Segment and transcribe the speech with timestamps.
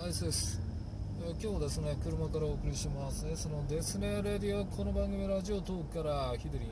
[0.00, 0.58] はいそうです、
[1.22, 3.26] えー今日ですね車からお送りします。
[3.36, 6.68] そのデスネレディオこの番組ラジオトークからヒデリン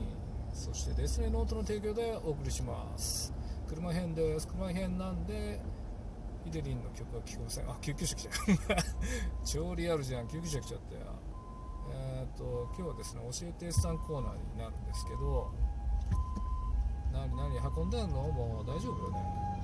[0.51, 3.31] そしてデスネノートの提供でお送りします。
[3.69, 4.47] 車編です。
[4.47, 5.61] 車編なんで
[6.43, 7.69] ヒデリンの曲は聞こえません。
[7.69, 8.31] あ救急車来た
[9.45, 10.27] 超リアルじゃん。
[10.27, 11.01] 救急車来ちゃったよ。
[11.91, 15.51] えーっと今日はですね教えてさんコーナーになるんですけど。
[17.13, 18.23] 何何運んでんの？
[18.31, 19.58] もう大丈夫よね。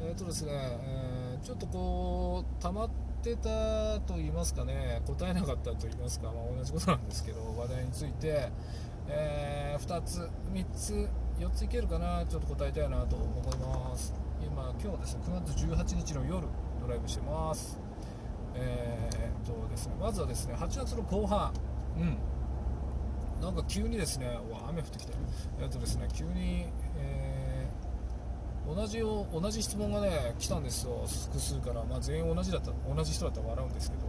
[0.00, 1.16] えーとですね、えー
[1.46, 2.90] ちょっとこう溜まっ
[3.22, 8.50] てたと言いますかね答えなかったと言いますか、まあ、同じことなんですけど話題について、
[9.08, 14.12] え2つ3つ4ついけるかなちょっと答えたいなと思います。
[14.44, 16.46] 今今日はですね9月18日の夜
[16.80, 17.78] ドライブしてます。
[18.54, 21.52] えー、っとですねまずはですね8月の後半。
[21.96, 22.18] うん。
[23.40, 25.12] なんか急にですねわ雨降ってきて
[25.60, 26.66] えーっとですね急に、
[26.98, 27.35] えー
[28.66, 31.04] 同じよ同じ質問がね来たんですよ。
[31.06, 34.02] 複数から、まあ、全員同じだった同じ人だったら笑うんですけど、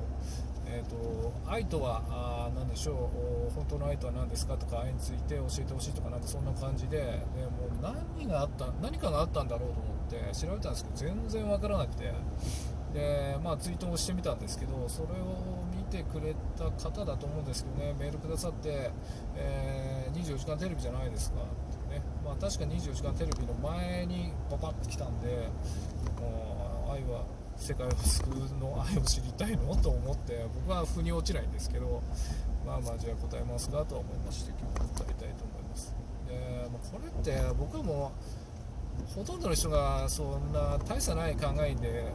[0.65, 3.11] えー、と愛とはあ何でしょ
[3.49, 3.53] う。
[3.53, 7.05] 本当の愛とは何ですかとか愛について教えてほしいとかなんかそんな感じで、ね、
[7.59, 12.11] もう何があった何かがあったんだろうと思って調べたんですけど全然わからなくて。
[12.93, 17.93] で、まあ、ツイートもしてみたんですけどそれを見てくれた方だと思うんですけどね。
[17.99, 18.91] メールくださって、
[19.35, 21.41] えー24時間テレビじゃないですか。
[21.41, 24.06] ってね、まあ、確か24時間テレビの前
[24.67, 25.49] にパパッと来たんで
[26.19, 27.23] もう愛は
[27.55, 29.75] 世界を救うの愛を知りたいの？
[29.77, 32.01] と思って僕は腑に落ちないんですけど
[32.65, 35.95] まあまあじゃあ答えますがとは思いまして今日答えたいと思います。
[36.27, 38.11] で、まあこれって僕はも
[39.09, 42.11] うほとんどの人がそんな大差ない考えで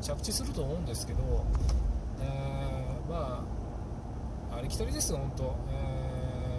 [0.00, 1.46] 着地すると思うんですけど、
[2.20, 3.44] えーま
[4.52, 5.92] あありきたりですよ本当、え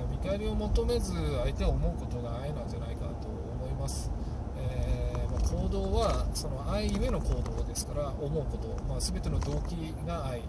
[0.04, 4.10] ー見返りを求めず相手を思うことが愛なんじゃないかと思います、
[4.58, 5.07] え
[5.48, 10.42] 行動はその愛ゆえの行動ですから思うこと、まあ、全ての動機が愛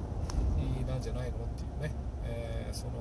[0.86, 1.92] なんじゃないのっていうね、
[2.24, 2.92] えーその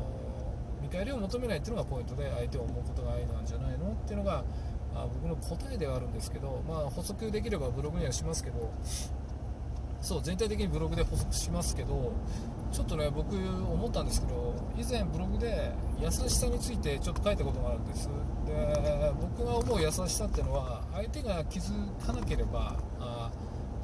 [0.81, 4.43] 見返りを求めないっていうのがポイントで相手を思うことが愛なんじゃないのっていうのが
[4.95, 8.71] あ僕の答えではあるんですけど、まあ、補足できればブログにはしますけど
[10.07, 12.13] そう全体的にブログで補足しますけど
[12.71, 18.09] ちょっとね僕思ったんですけど以前ブログで優しさについてちょっと書いたことがあるんです。
[18.45, 21.73] で僕が思う優しさっていうのは相手が気づ
[22.05, 23.29] かなければあ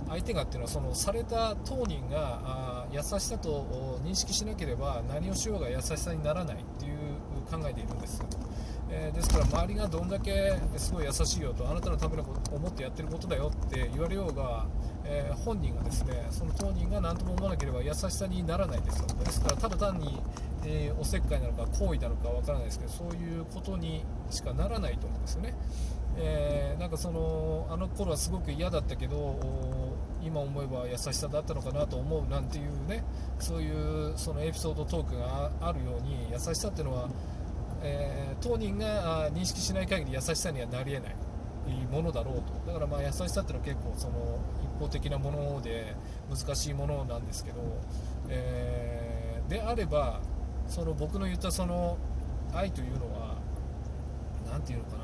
[0.07, 6.93] 相手がっていうのはそのされた当人があ優しさと認識しなければ何をしようが優しさにならないっていう
[7.51, 8.23] 考えでいるんです。
[8.89, 14.67] えーですから周りがどんだけすごい優しいよとあなたのためのこと思ってやってることだよって言われようが、
[15.05, 19.07] えー本人がですねその当人が何とも思わなければ優しさにならないですよ。
[19.19, 20.19] ですからただ単に、
[20.65, 25.53] えーおせっかいなのか行為なのかわからないですけどそういうことにしかならないと思うんですよね、
[26.17, 29.39] えーなんかそのあの頃はすごく嫌だったけど
[30.23, 33.03] 今思えば優しさだったのかなと思うなんていうね
[33.39, 37.09] そういうそのエピソードトークがあるように優しさっていうのは
[37.81, 41.15] え当人が認識しない限り優しさにはなりえない。
[41.67, 42.53] いものだろうと。
[42.67, 45.95] だからまあ優しさっていうのは結構その一方的なもので
[46.29, 47.57] 難しいものなんですけど、
[48.29, 50.21] えーであれば
[50.67, 51.97] その僕の言ったその
[52.53, 53.35] 愛というのは
[54.49, 54.97] 何て言うのか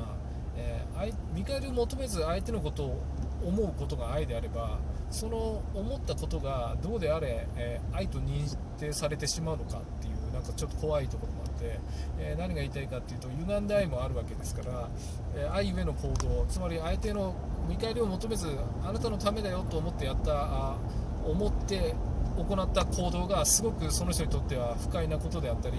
[0.56, 3.02] えー愛見返りを求めず相手のことを
[3.44, 4.78] 思うことが愛であれば
[5.10, 8.44] その思ったことがどうであれ、えー愛と認
[8.78, 11.80] 定されてしまうのかっていうなんかちょっと怖いところもあって、
[12.18, 14.88] え何が言いたいかっていうと歪んだ愛もあるわけですから、
[15.36, 17.34] えー愛ゆえの行動つまり相手の
[17.68, 18.48] 見返りを求めず
[18.84, 20.76] あなたのためだよと思ってやったあ
[21.24, 21.94] 思って
[22.36, 25.76] 行った行動がすごくその人にとっては不快なことであったり、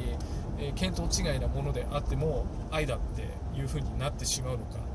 [0.59, 3.23] え見当違いなものであっても愛だって
[3.57, 4.91] いう風になってしまうのか。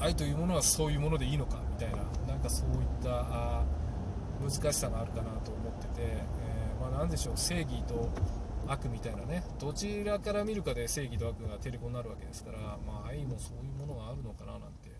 [0.00, 1.96] 愛というものはそういうものでいいのかみたいな
[2.28, 3.64] なんかそういったあ
[4.42, 8.10] 難しさがあるかなと思ってて、えーまあ、なんでしょう正義と
[8.68, 14.90] 悪みたいなねどちらから見るかで正義と悪がテレコになるわけですから、まあ、愛もそういうものがあるのかななんて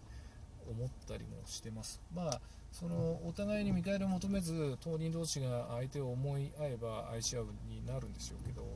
[0.68, 2.00] 思ったりもしてます。
[2.14, 2.40] まあ
[2.72, 8.66] そのお互いに見返りを求めず当人同士が相手を思い合えば愛し合うになるんでしょうけど、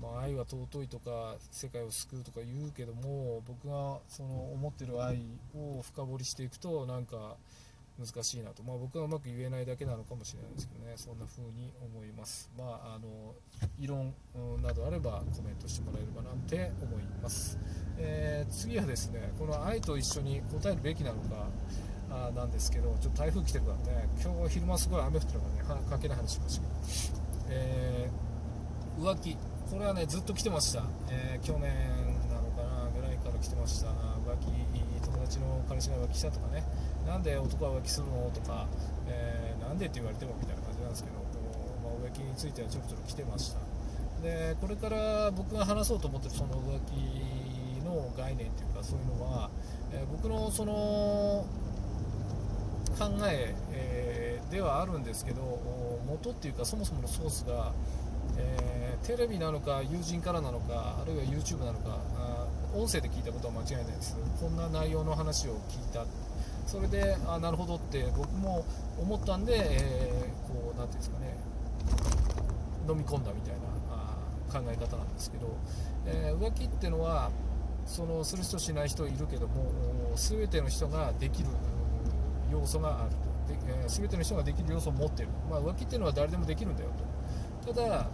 [0.00, 5.20] まあ、愛は尊いとか世界を救うとか言うけども僕がその思ってる愛
[5.52, 7.36] を深掘りしていくとなんか
[7.98, 10.92] 難しいなと、まあ、僕はうまく言えないだけなのかもしれないですけどね。
[10.96, 13.34] そんな風に思います、まあ、あの
[13.78, 14.14] 異論
[14.62, 17.58] などあればコメントしてもらえればなって思います、
[17.98, 21.48] えー次はですねこの愛と一緒に答えるべきなのか
[22.10, 24.08] あなんですけどちょっと台風来てるからね。
[24.22, 25.82] 今日昼間すごい雨降ってるからね。
[25.82, 26.74] は関係ない話しましたけど、
[27.50, 29.36] えー浮気。
[29.70, 31.70] これはねずっと来てました、えー去年
[32.30, 33.88] なのかなぐらいから来てました。
[33.88, 33.92] 浮
[34.40, 34.46] 気
[35.28, 36.64] 友達の彼氏が浮気したとかね
[37.06, 38.30] なんで男は浮気するの？
[38.30, 38.66] とか、
[39.06, 39.86] えー、なんで？
[39.86, 41.16] って言われてもみたいな感じなんですけど、
[41.84, 43.60] まあ、浮気についてはちょろちょろ来てました。
[44.22, 49.50] でこれから僕が話そうと思ってるその浮気の概念というかそういうのは、
[49.92, 51.46] えー、僕のその
[52.98, 55.40] 考ええー、ではあるんですけど
[56.06, 57.72] 元っていうかそもそものソースが、
[58.36, 62.00] えー、テレビなのか友人からなのかあるいは YouTube なのか
[62.74, 64.16] 音声で聞いたことは間違いないです。
[64.40, 66.04] こんな内容の話を聞いた。
[66.66, 68.64] それであなるほどって僕も
[69.00, 71.36] 思ったんで、えー、こう何ていうんですかね。
[72.88, 73.60] 飲み込んだみたいな
[74.52, 75.56] 考え方なんですけど、
[76.06, 77.30] えー、浮気っていうのは
[77.86, 79.72] そのする人しない人いるけども
[80.16, 81.48] 全ての人ができる
[82.52, 83.16] 要素があると。
[83.48, 86.90] で、えー、全ての人ができる要素を持ってる、まあ、浮気っていうのは誰でもできるんだよ
[87.64, 87.72] と。
[87.72, 88.06] ただ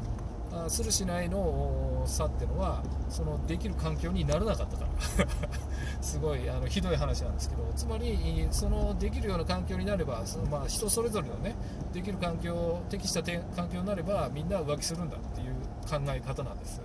[0.69, 4.91] するしないの差ってのはそのできる環境にならなかったから。
[6.01, 7.65] すごいあのひどい話なんですけど。
[7.75, 11.55] つまりそのできるような環境になればその、まあ、人それぞれのね
[11.93, 13.23] できる環境適した
[13.57, 15.55] 環境になればみんな浮気するんだっていう
[15.89, 16.83] 考え方なんです。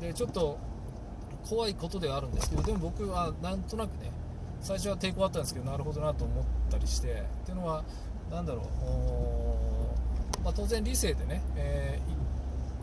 [0.00, 0.58] でちょっと
[1.48, 4.10] 怖いことではあるんですけどでも僕はなんとなくね
[4.60, 7.12] 最初は抵抗あったんですけどなるほどなと思ったりして。
[7.12, 7.14] っ
[7.44, 7.84] ていうのは
[8.30, 12.17] 何だろう、まあ、当然理性でね、えー、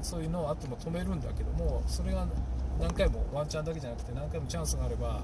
[0.06, 2.28] そういうのはあっても止めるんだけどもそれが
[2.80, 5.24] 何回もワンチャンだけじゃなくて何回もチャンスがあれば、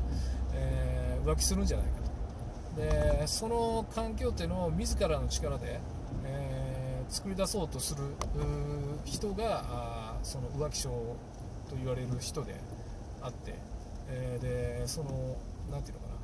[0.54, 1.92] えー、浮気するんじゃないか
[2.76, 2.82] と。
[2.82, 5.80] でその環境っていうのを自らの力で、
[6.24, 8.02] えー、作り出そうとする
[9.06, 10.90] 人があその浮気症
[11.70, 12.56] と言われる人で
[13.22, 13.54] あって、
[14.08, 14.42] えー、
[14.82, 15.38] でその
[15.70, 16.22] 何て言うのかな。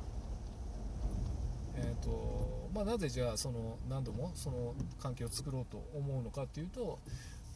[1.80, 6.98] えーとまあ、なぜじゃあその何度もその関係を作ろうと思うのかっていうと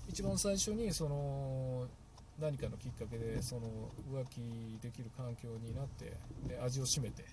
[0.08, 1.86] 一番最初にその
[2.40, 3.62] 何かのきっかけでその
[4.12, 6.16] 浮気できる環境になって
[6.48, 7.24] で味を占めて、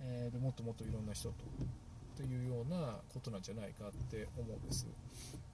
[0.00, 1.34] え、でもっともっといろんな人と
[2.16, 4.86] というようなことなんじゃないかって思うんです。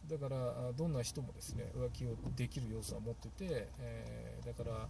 [0.08, 4.88] だからどんな人もですね浮気をできる要素は持ってて、え、だから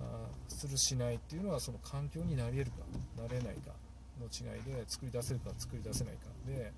[0.00, 2.78] あするしないっていうのはその環境になり得るか
[3.22, 3.72] なれないか
[4.20, 6.72] の違いで作り出せるか作り出せないかで、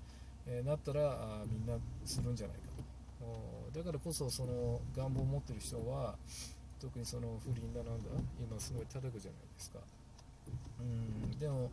[0.47, 2.80] え、なったらみんなするんじゃないかと。
[3.73, 6.15] だからこそその願望を持ってる人は
[6.79, 8.09] 特にその不倫だなんだ
[8.39, 9.79] 今すごい叩くじゃないですか。
[10.79, 11.39] うん。
[11.39, 11.71] でも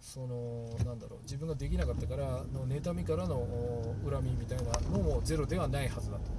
[0.00, 3.46] そのなんだろう自分ができなかったからの妬みからの
[4.08, 6.30] 恨みみたいなのもゼロではないはずだと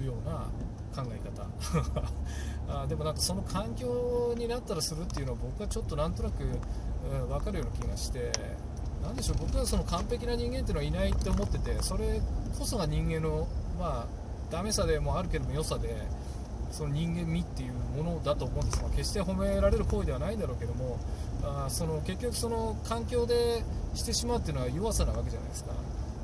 [0.00, 0.48] いうような
[0.94, 1.46] 考え方。
[2.82, 6.46] あでもなんかその環境になったらするっていうのは僕はちょっとなんとなく、う
[7.24, 8.32] ん、分かるような気がして。
[9.02, 12.20] 何でしょう僕はその完璧な人間っていうのはいないって思っててそれ
[12.58, 13.46] こそが人間の
[13.78, 14.06] まあ
[14.50, 15.94] ダメさでもあるけども良さで
[16.70, 18.82] その人間味っていうものだと思うんです。
[18.82, 20.98] が決して褒められる行為ではないんだろうけども
[21.42, 23.62] あその結局その環境で
[23.94, 25.72] してしまうっていうのは弱さなわけじゃないですか。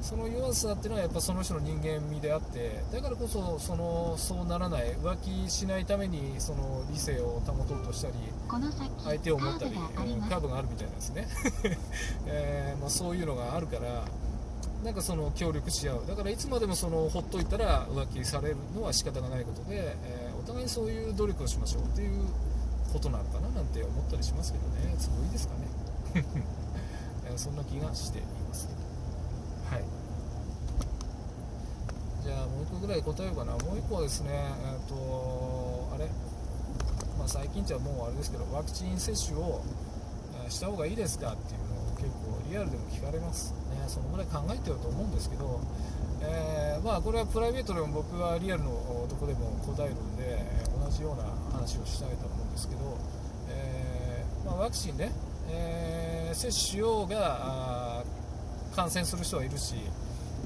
[0.07, 8.15] その弱さっていうのはやっぱその人の人間味であってだからこそそのそうならない浮気しないためにその理性を保とうとしたり
[9.03, 9.73] 相手を思ったり
[10.31, 11.27] カーブがあるみたいなんですね、
[12.27, 14.05] えー、まあ、そういうのがあるから
[14.85, 16.07] なんかその協力し合う。
[16.07, 22.27] だからいつまでもそのほっといたら浮気されるのは仕方がないことで、えー、お互いにそういう努力をしましょうっていう
[22.93, 24.95] ことなのかななんて思ったりしますけどね。
[24.99, 25.55] すごいですか
[26.15, 26.47] ね。
[27.37, 28.69] そんな気がしています。
[29.69, 29.96] はい
[32.27, 33.53] じゃあもう1個ぐらい答えようかな。
[33.53, 36.11] もう1個はですねえっ、ー、とあれ？
[37.17, 39.63] まあ、最近じゃもうあれですけどワクチン接種を
[40.49, 43.55] した方がいいですかっていうのを結構リアルでも聞かれます。
[43.71, 45.61] ねそのぐらい考えてると思うんですけど、
[46.23, 50.43] えー、まあこれはプライベートでも僕はリアルのとこでも答えるんで
[50.83, 52.99] 同じような話をしたいと思うんですけど、
[53.51, 55.13] えー、まあ、ワクチンね、
[55.49, 58.03] えー、接種しようが
[58.75, 59.77] 感染する人はいるし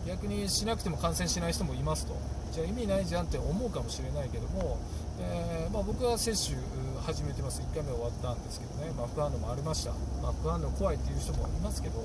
[0.06, 2.14] 逆にしなくても感染しない人もいますと。
[2.52, 4.78] じゃあ意味ないじゃんって思うかもしれないけども、
[5.20, 6.58] えー、まあ、僕は接種
[7.02, 7.62] 始めてます。
[7.62, 9.92] 1回目終わったんですけどね、まあ、副反応もありました、
[10.22, 12.02] まあ、副反応怖いっていう人もいますけど、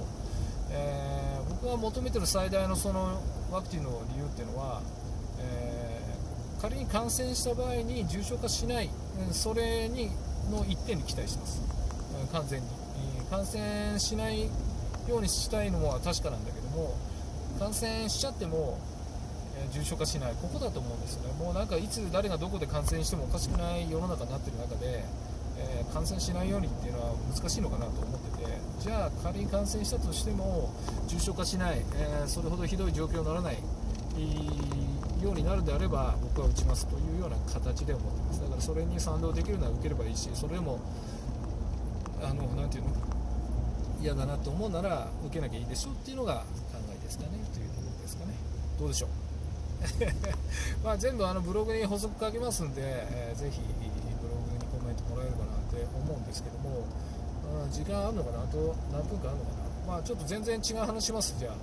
[0.72, 3.22] えー、僕が求めてる最大のその
[3.52, 4.82] ワクチンの理由っていうのは、
[5.40, 8.90] えー、仮に感染した場合に重症化しない
[9.32, 10.12] それに
[10.52, 11.62] の一点に期待します。
[12.32, 12.68] 完全に。
[13.30, 14.44] 感染しない
[15.08, 16.96] ようにしたいのは確かなんだけども
[17.60, 18.78] 感染しちゃっても
[19.58, 20.34] え重症化しない。
[20.42, 21.34] ここだと思うんですよね。
[21.44, 25.04] もうなんかいつ誰がどこで感染してもおかしくない世の中になってる中で、
[25.58, 28.46] えー、感染しないようにっていうのは難しいのかなと思ってて。
[28.80, 30.70] じゃあ仮に感染したとしても
[31.08, 33.56] 重症化しない、えー、それほどひどい状況にならない
[35.24, 38.42] ようになるであれば僕は打ちますというような形で思ってます。
[38.42, 40.80] だからそれに賛同できるのは受ければいいしそれでも
[42.22, 42.90] あのなていうの？
[44.02, 46.44] 嫌だなと思うなら受けなきゃいいでしょうっていうのが
[47.06, 48.34] ですかねというところですかね。
[48.80, 49.10] どうでしょう？
[50.84, 56.84] まあ全部あのブログに補足書きますんで、えー、ぜひブログにコメントもらえればなって思うんですけども、
[57.64, 58.44] うん、時間あるのかな？
[58.44, 59.52] あと何分かあるのか
[59.88, 59.94] な？
[59.94, 61.54] まあちょっと全然違う話しますじゃあ。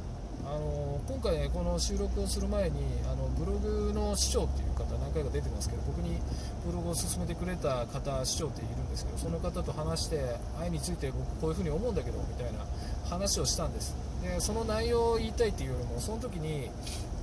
[0.45, 6.19] あの今回、ね、この収録をする前にあのブログの師匠っていう方何回か出てますけど僕に
[6.67, 12.67] ブログを進めてくれた方師匠っているんですけどその方と話して愛について僕こういうふうに思うんだけどみたいな
[13.09, 13.95] 話をしたんです。
[14.23, 16.71] でその内容を言いたいっていうよりもその時に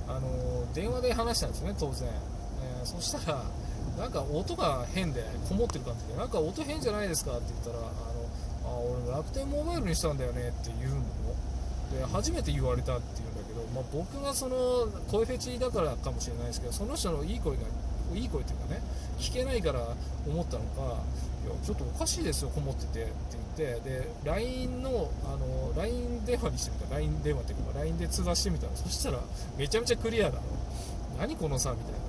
[0.06, 3.44] あの電話で話したんですね当然、えー、そしたら
[3.98, 8.20] なんか音が変でこもってる感じでなんか音変じゃないですかって言ったらあの
[8.64, 8.78] あ
[9.08, 11.00] 俺楽天モバイルにしたんだよねって言うの
[11.98, 17.62] で初めて言われたっていうんだけど、まあ、僕がその声フェチだからかもしれないですけどその人のいい声が
[18.14, 18.80] いい声っていうかね
[19.18, 19.80] 聞けないから
[20.26, 21.02] 思ったのか
[21.44, 23.12] いやちょっとおかしいですよこもっててって
[23.56, 29.20] 言ってで LINE のあの LINE 電話にしてみた LINE 電話っていうか LINE で通話してみたらそしたら
[29.56, 30.42] めちゃめちゃクリアなの。
[31.18, 32.00] 何このさみたいな。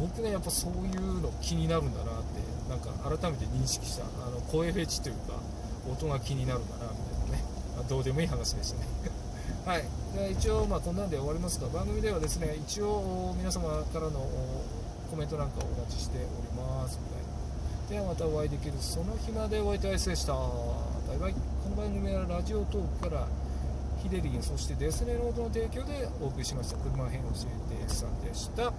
[0.00, 2.40] 僕ねやっぱそういうの気になるんだなって
[2.70, 4.04] なんか改めて認識した。
[4.04, 5.34] あの声フェチというか
[5.90, 7.14] 音が気になるんだなみたいな
[7.74, 8.86] まあ、どうでもいい話でしたね。
[9.66, 14.26] はい、で一応、まあ、こんなんで終わりますが番組ではですね一応皆様からの
[15.14, 16.26] コメントなんかお待ちしており
[16.58, 16.98] ます。
[16.98, 21.38] みたいなではまたお会いできるその日までお会いいたいでしたバイバイこ
[21.70, 23.28] の番組はラジオトークから
[24.02, 26.78] ヒデリンそしてデスネノートの提供でお送りしました。
[26.78, 28.72] 車編教えてさんでした。